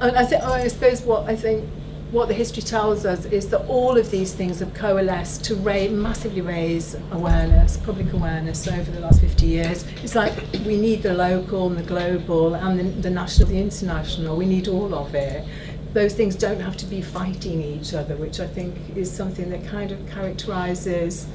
[0.00, 1.68] And I think I suppose what I think
[2.12, 5.90] what the history tells us is that all of these things have coalesced to raise,
[5.90, 9.84] massively raise awareness, public awareness over the last 50 years.
[10.04, 10.32] It's like
[10.64, 14.36] we need the local and the global and the, the national, the international.
[14.36, 15.46] We need all of it.
[15.94, 19.66] Those things don't have to be fighting each other, which I think is something that
[19.66, 21.26] kind of characterises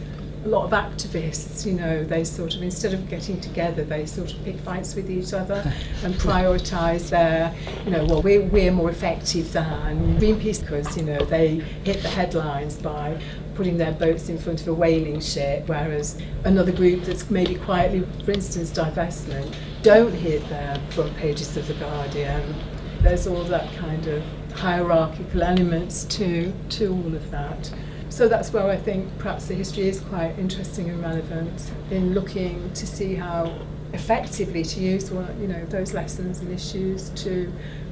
[0.43, 4.33] a lot of activists, you know, they sort of, instead of getting together, they sort
[4.33, 5.61] of pick fights with each other
[6.03, 7.53] and prioritise their,
[7.85, 12.09] you know, well, we're, we're more effective than Greenpeace because, you know, they hit the
[12.09, 13.21] headlines by
[13.53, 18.07] putting their boats in front of a whaling ship, whereas another group that's maybe quietly,
[18.25, 22.55] for instance, divestment, don't hit their front pages of The Guardian.
[23.01, 24.23] There's all that kind of
[24.53, 27.71] hierarchical elements to, to all of that.
[28.11, 32.71] So that's where I think perhaps the history is quite interesting and relevant in looking
[32.73, 33.57] to see how
[33.93, 37.51] effectively to use you know those lessons and issues to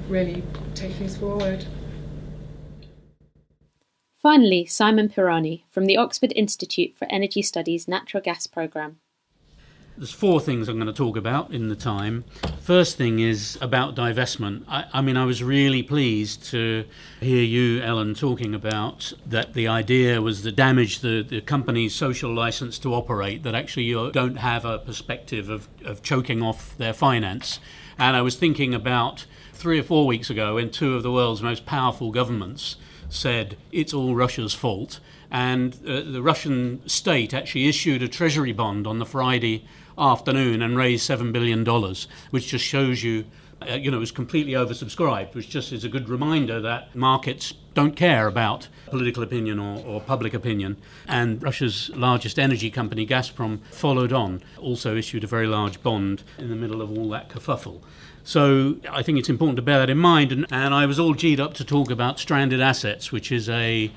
[0.09, 0.43] really
[0.75, 1.65] take things forward.
[4.21, 8.97] Finally, Simon Pirani from the Oxford Institute for Energy Studies Natural Gas Programme.
[9.99, 12.23] There's four things I'm going to talk about in the time.
[12.61, 14.63] First thing is about divestment.
[14.65, 16.85] I, I, mean, I was really pleased to
[17.19, 22.33] hear you, Ellen, talking about that the idea was to damage the, the company's social
[22.33, 26.93] license to operate, that actually you don't have a perspective of, of choking off their
[26.93, 27.59] finance.
[27.97, 31.41] And I was thinking about three or four weeks ago when two of the world's
[31.41, 32.77] most powerful governments
[33.09, 35.01] said it's all Russia's fault.
[35.29, 39.65] And uh, the Russian state actually issued a treasury bond on the Friday
[39.99, 41.65] afternoon and raised $7 billion,
[42.31, 43.25] which just shows you,
[43.67, 47.53] uh, you know, it was completely oversubscribed, which just is a good reminder that markets
[47.73, 50.77] don't care about political opinion or, or public opinion.
[51.07, 56.49] And Russia's largest energy company, Gazprom, followed on, also issued a very large bond in
[56.49, 57.81] the middle of all that kerfuffle.
[58.23, 60.31] So I think it's important to bear that in mind.
[60.31, 63.91] And, and I was all G'd up to talk about stranded assets, which is a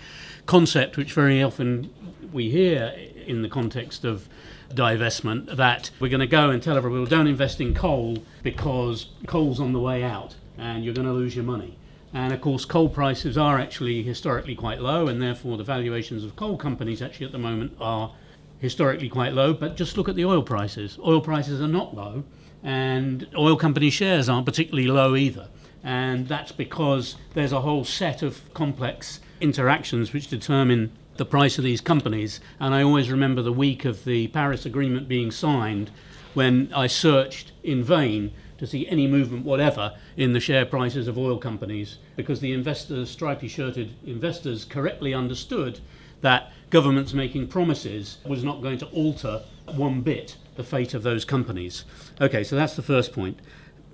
[0.47, 1.93] concept which very often
[2.33, 2.95] we hear
[3.27, 4.29] in the context of
[4.71, 9.07] divestment that we're going to go and tell everybody, well, don't invest in coal because
[9.27, 11.77] coal's on the way out and you're going to lose your money.
[12.15, 16.37] And of course, coal prices are actually historically quite low, and therefore the valuations of
[16.37, 18.13] coal companies actually at the moment are
[18.59, 19.55] historically quite low.
[19.55, 20.99] But just look at the oil prices.
[21.05, 22.25] Oil prices are not low,
[22.63, 25.49] and oil company shares aren't particularly low either.
[25.83, 31.65] And that's because there's a whole set of complex interactions which determine the price of
[31.65, 32.41] these companies.
[32.61, 35.91] And I always remember the week of the Paris Agreement being signed
[36.35, 41.19] when I searched in vain to see any movement whatever in the share prices of
[41.19, 45.81] oil companies because the investors, stripy shirted investors, correctly understood
[46.21, 49.43] that governments making promises was not going to alter
[49.75, 51.85] one bit the fate of those companies.
[52.21, 53.41] Okay, so that's the first point.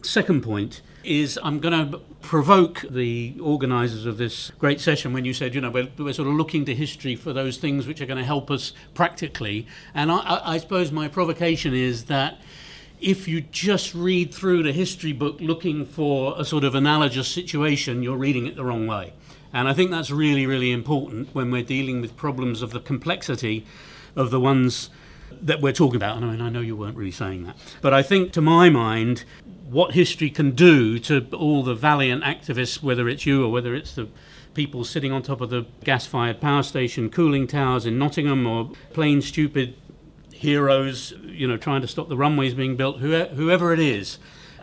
[0.02, 5.33] Second point is I'm going to provoke the organisers of this great session when you
[5.33, 8.07] said, you know, we're, we're, sort of looking to history for those things which are
[8.07, 9.66] going to help us practically.
[9.94, 12.38] And I, I suppose my provocation is that
[13.00, 18.02] if you just read through the history book looking for a sort of analogous situation,
[18.02, 19.12] you're reading it the wrong way.
[19.52, 23.64] And I think that's really, really important when we're dealing with problems of the complexity
[24.14, 24.90] of the ones
[25.40, 26.16] that we're talking about.
[26.16, 27.56] And I mean, I know you weren't really saying that.
[27.80, 29.24] But I think, to my mind,
[29.68, 33.94] what history can do to all the valiant activists, whether it's you or whether it's
[33.94, 34.08] the
[34.54, 38.72] people sitting on top of the gas fired power station cooling towers in Nottingham or
[38.92, 39.76] Plane Stupid
[40.38, 44.18] heroes, you know, trying to stop the runways being built, whoever it is.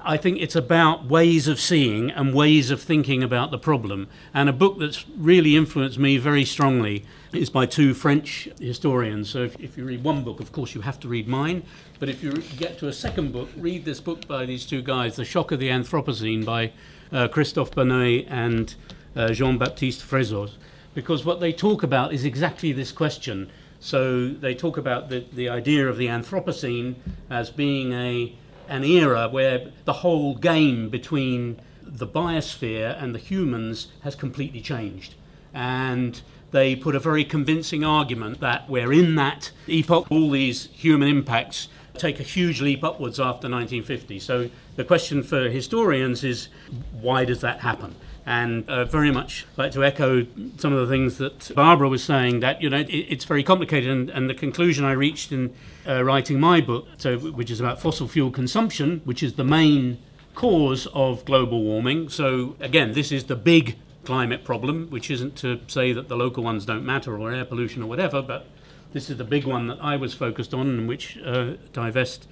[0.07, 4.07] I think it's about ways of seeing and ways of thinking about the problem.
[4.35, 9.31] And a book that's really influenced me very strongly is by two French historians.
[9.31, 11.63] So if, if, you read one book, of course, you have to read mine.
[11.99, 15.15] But if you get to a second book, read this book by these two guys,
[15.15, 16.71] The Shock of the Anthropocene by
[17.11, 18.75] uh, Christophe Bonneuil and
[19.15, 20.51] uh, Jean Baptiste Fressoz.
[20.93, 23.49] Because what they talk about is exactly this question.
[23.85, 26.95] So they talk about the, the idea of the Anthropocene
[27.29, 28.35] as being a
[28.67, 35.13] an era where the whole game between the biosphere and the humans has completely changed.
[35.53, 36.19] And
[36.49, 40.07] they put a very convincing argument that we're in that epoch.
[40.09, 44.19] All these human impacts take a huge leap upwards after 1950.
[44.19, 46.47] So the question for historians is
[46.91, 47.93] why does that happen?
[48.25, 50.25] And uh, very much like to echo
[50.57, 53.89] some of the things that Barbara was saying that you know it, it's very complicated.
[53.89, 55.53] And, and, the conclusion I reached in
[55.87, 59.99] uh, writing my book so which is about fossil fuel consumption which is the main
[60.33, 62.09] cause of global warming.
[62.09, 66.43] So again this is the big climate problem which isn't to say that the local
[66.43, 68.47] ones don't matter or air pollution or whatever but
[68.93, 72.27] this is the big one that I was focused on and which uh, divest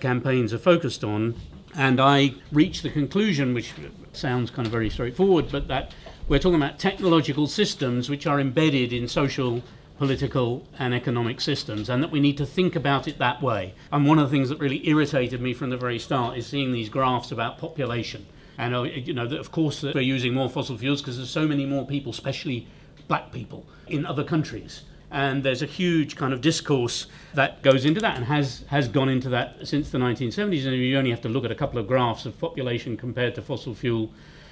[0.00, 1.34] campaigns are focused on
[1.76, 3.72] And I reached the conclusion, which
[4.12, 5.92] sounds kind of very straightforward, but that
[6.28, 9.62] we're talking about technological systems which are embedded in social
[9.98, 13.74] political and economic systems, and that we need to think about it that way.
[13.92, 16.72] And one of the things that really irritated me from the very start is seeing
[16.72, 18.26] these graphs about population.
[18.58, 21.66] And uh, you know, of course, we're using more fossil fuels because there's so many
[21.66, 22.66] more people, especially
[23.08, 24.82] black people, in other countries.
[25.14, 29.08] And there's a huge kind of discourse that goes into that and has, has gone
[29.08, 30.66] into that since the 1970s.
[30.66, 33.42] And you only have to look at a couple of graphs of population compared to
[33.42, 34.10] fossil fuel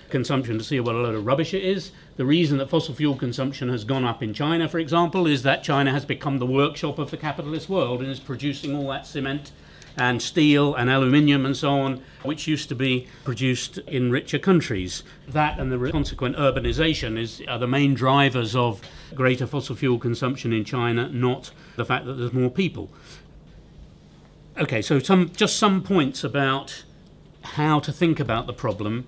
[0.09, 1.91] consumption to see what a load of rubbish it is.
[2.17, 5.65] The reason that fossil fuel consumption has gone up in China, for example, is that
[5.65, 9.51] China has become the workshop of the capitalist world and is producing all that cement
[9.97, 15.03] and steel and aluminium and so on, which used to be produced in richer countries.
[15.29, 18.81] That and the consequent urbanization is, are the main drivers of
[19.15, 22.91] greater fossil fuel consumption in China, not the fact that there's more people.
[24.59, 26.85] Okay, so some, just some points about
[27.43, 29.07] how to think about the problem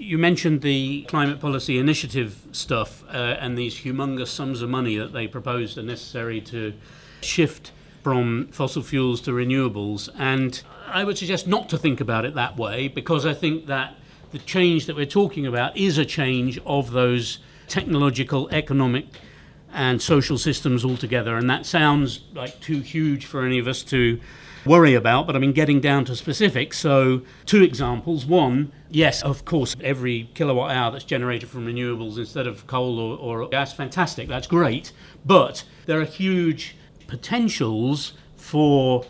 [0.00, 5.12] you mentioned the climate policy initiative stuff uh, and these humongous sums of money that
[5.12, 6.72] they proposed are necessary to
[7.20, 7.70] shift
[8.02, 10.08] from fossil fuels to renewables.
[10.18, 13.94] And I would suggest not to think about it that way because I think that
[14.32, 17.38] the change that we're talking about is a change of those
[17.68, 19.06] technological, economic,
[19.72, 21.36] and social systems altogether.
[21.36, 24.20] And that sounds like too huge for any of us to
[24.66, 26.78] worry about, but I mean, getting down to specifics.
[26.78, 28.26] So, two examples.
[28.26, 33.16] One, yes, of course, every kilowatt hour that's generated from renewables instead of coal or,
[33.16, 34.92] or gas, fantastic, that's great.
[35.24, 36.76] But there are huge
[37.10, 39.04] potentials for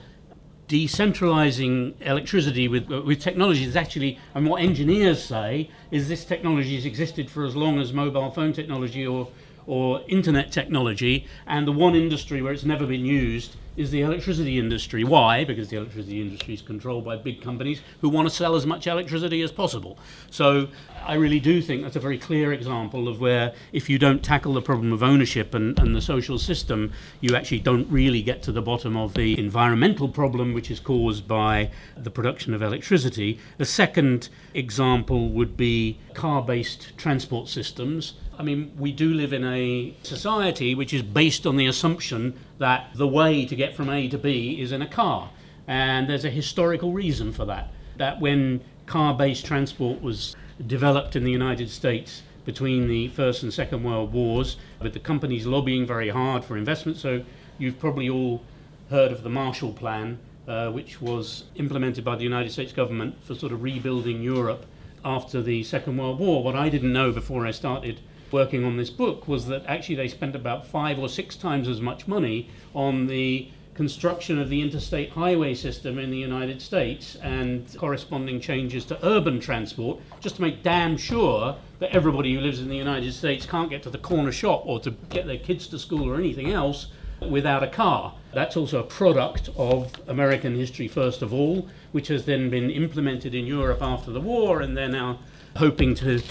[0.68, 6.76] decentralizing electricity with, uh, with technology that's actually, and what engineers say is this technology
[6.76, 9.28] has existed for as long as mobile phone technology or,
[9.66, 14.59] or internet technology, and the one industry where it's never been used is the electricity
[14.59, 15.05] industry.
[15.05, 15.45] Why?
[15.45, 18.87] Because the electricity industry is controlled by big companies who want to sell as much
[18.87, 19.99] electricity as possible.
[20.31, 20.68] So
[21.05, 24.53] I really do think that's a very clear example of where if you don't tackle
[24.53, 28.53] the problem of ownership and, and the social system, you actually don't really get to
[28.53, 33.39] the bottom of the environmental problem which is caused by the production of electricity.
[33.59, 38.14] The second example would be car based transport systems.
[38.39, 42.90] I mean, we do live in a society which is based on the assumption that
[42.94, 45.30] the way to get from A to B is in a car.
[45.66, 47.72] And there's a historical reason for that.
[47.96, 50.36] That when car based transport was
[50.66, 55.46] developed in the United States between the First and Second World Wars, with the companies
[55.46, 56.98] lobbying very hard for investment.
[56.98, 57.24] So
[57.58, 58.42] you've probably all
[58.90, 63.34] heard of the Marshall Plan, uh, which was implemented by the United States government for
[63.34, 64.66] sort of rebuilding Europe
[65.02, 66.42] after the Second World War.
[66.42, 68.00] What I didn't know before I started
[68.33, 71.81] working on this book was that actually they spent about five or six times as
[71.81, 77.74] much money on the construction of the interstate highway system in the United States and
[77.78, 82.68] corresponding changes to urban transport just to make damn sure that everybody who lives in
[82.68, 85.78] the United States can't get to the corner shop or to get their kids to
[85.78, 86.89] school or anything else
[87.28, 88.14] without a car.
[88.33, 93.35] That's also a product of American history, first of all, which has then been implemented
[93.35, 95.18] in Europe after the war, and they're now
[95.57, 96.22] hoping to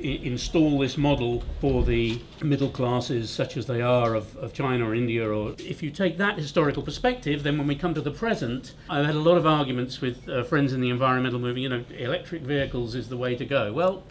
[0.00, 4.94] install this model for the middle classes, such as they are of, of China or
[4.94, 8.74] India, or if you take that historical perspective, then when we come to the present,
[8.88, 11.62] I've had a lot of arguments with uh, friends in the environmental movement.
[11.62, 13.72] You know, electric vehicles is the way to go.
[13.72, 14.04] Well,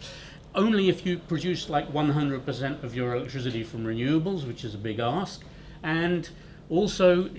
[0.54, 4.98] only if you produce like 100% of your electricity from renewables, which is a big
[4.98, 5.42] ask,
[5.82, 6.28] and
[6.70, 7.30] also,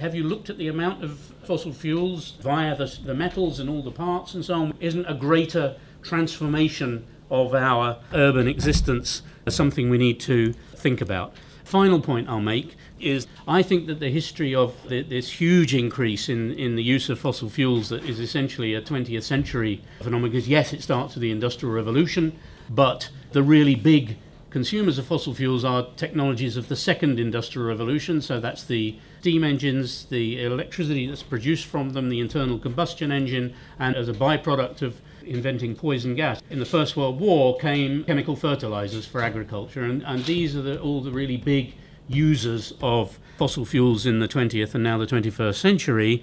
[0.00, 3.82] have you looked at the amount of fossil fuels via the, the metals and all
[3.82, 4.74] the parts and so on?
[4.80, 11.34] Isn't a greater transformation of our urban existence something we need to think about.
[11.64, 16.28] Final point I'll make is I think that the history of the, this huge increase
[16.28, 20.46] in, in the use of fossil fuels that is essentially a 20th century phenomenon, because
[20.46, 22.38] yes, it starts with the Industrial Revolution,
[22.70, 24.18] but the really big
[24.50, 28.20] consumers of fossil fuels are technologies of the second industrial revolution.
[28.20, 33.54] So that's the steam engines, the electricity that's produced from them, the internal combustion engine,
[33.78, 36.40] and as a byproduct of inventing poison gas.
[36.50, 40.80] In the First World War came chemical fertilizers for agriculture, and, and these are the,
[40.80, 41.74] all the really big
[42.08, 46.22] users of fossil fuels in the 20th and now the 21st century.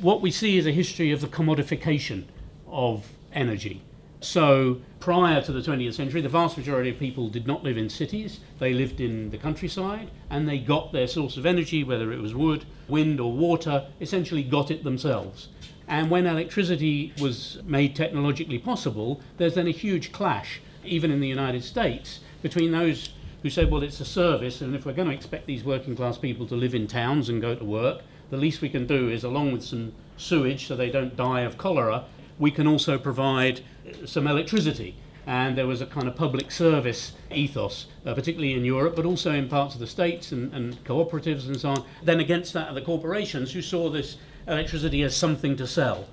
[0.00, 2.24] What we see is a history of the commodification
[2.66, 3.82] of energy.
[4.20, 7.90] So, prior to the 20th century, the vast majority of people did not live in
[7.90, 8.40] cities.
[8.58, 12.34] They lived in the countryside and they got their source of energy, whether it was
[12.34, 15.48] wood, wind, or water, essentially got it themselves.
[15.86, 21.28] And when electricity was made technologically possible, there's then a huge clash, even in the
[21.28, 23.10] United States, between those
[23.42, 26.16] who say, well, it's a service, and if we're going to expect these working class
[26.16, 29.22] people to live in towns and go to work, the least we can do is,
[29.22, 32.04] along with some sewage so they don't die of cholera,
[32.38, 33.60] we can also provide
[34.06, 34.96] some electricity.
[35.26, 39.32] And there was a kind of public service ethos, uh, particularly in Europe, but also
[39.32, 41.84] in parts of the States and, and cooperatives and so on.
[42.02, 44.16] Then against that are the corporations who saw this
[44.46, 46.08] electricity as something to sell.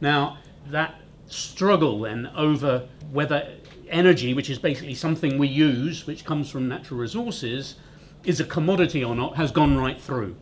[0.00, 0.38] Now,
[0.70, 0.94] that
[1.26, 3.48] struggle then over whether
[3.88, 7.76] energy, which is basically something we use, which comes from natural resources,
[8.24, 10.36] is a commodity or not, has gone right through.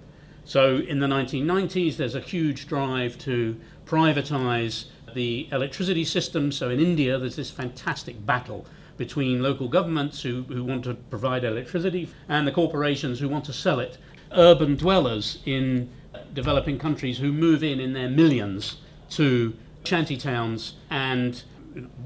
[0.44, 6.52] So in the 1990s, there's a huge drive to privatize the electricity system.
[6.52, 8.66] So in India, there's this fantastic battle
[8.96, 13.52] between local governments who, who want to provide electricity and the corporations who want to
[13.52, 13.98] sell it.
[14.32, 15.90] Urban dwellers in
[16.32, 18.78] developing countries who move in in their millions
[19.10, 19.54] to
[19.84, 21.42] shanty towns and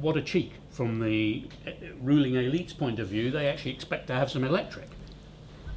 [0.00, 1.44] what a cheek from the
[2.00, 4.88] ruling elite's point of view, they actually expect to have some electric.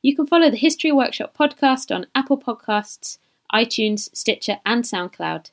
[0.02, 3.18] You can follow the History Workshop podcast on Apple Podcasts,
[3.54, 5.52] iTunes, Stitcher, and SoundCloud.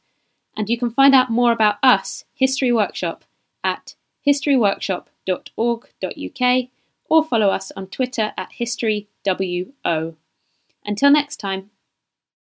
[0.56, 3.24] And you can find out more about us, History Workshop,
[3.64, 3.94] at
[4.26, 6.68] historyworkshop.org.uk
[7.08, 10.14] or follow us on Twitter at HistoryWO.
[10.84, 11.70] Until next time.